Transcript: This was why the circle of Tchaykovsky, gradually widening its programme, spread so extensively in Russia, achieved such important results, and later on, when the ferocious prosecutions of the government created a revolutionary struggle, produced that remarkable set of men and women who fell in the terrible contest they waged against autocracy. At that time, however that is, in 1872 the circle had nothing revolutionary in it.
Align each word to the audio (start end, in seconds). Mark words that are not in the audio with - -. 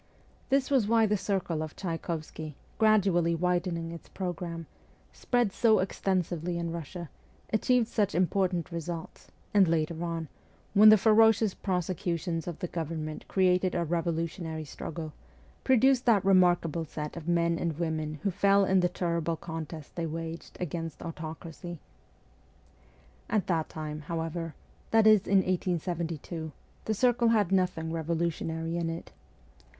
This 0.49 0.71
was 0.71 0.87
why 0.87 1.05
the 1.05 1.15
circle 1.15 1.61
of 1.61 1.75
Tchaykovsky, 1.75 2.55
gradually 2.79 3.35
widening 3.35 3.91
its 3.91 4.09
programme, 4.09 4.65
spread 5.13 5.53
so 5.53 5.77
extensively 5.77 6.57
in 6.57 6.71
Russia, 6.71 7.11
achieved 7.53 7.87
such 7.87 8.15
important 8.15 8.71
results, 8.71 9.27
and 9.53 9.67
later 9.67 10.03
on, 10.03 10.27
when 10.73 10.89
the 10.89 10.97
ferocious 10.97 11.53
prosecutions 11.53 12.47
of 12.47 12.57
the 12.57 12.67
government 12.67 13.25
created 13.27 13.75
a 13.75 13.83
revolutionary 13.83 14.65
struggle, 14.65 15.13
produced 15.63 16.07
that 16.07 16.25
remarkable 16.25 16.83
set 16.83 17.15
of 17.15 17.27
men 17.27 17.59
and 17.59 17.77
women 17.77 18.15
who 18.23 18.31
fell 18.31 18.65
in 18.65 18.79
the 18.79 18.89
terrible 18.89 19.35
contest 19.35 19.95
they 19.95 20.07
waged 20.07 20.57
against 20.59 21.03
autocracy. 21.03 21.79
At 23.29 23.45
that 23.45 23.69
time, 23.69 23.99
however 23.99 24.55
that 24.89 25.05
is, 25.05 25.27
in 25.27 25.43
1872 25.45 26.51
the 26.85 26.93
circle 26.95 27.27
had 27.27 27.51
nothing 27.51 27.91
revolutionary 27.91 28.77
in 28.77 28.89
it. 28.89 29.11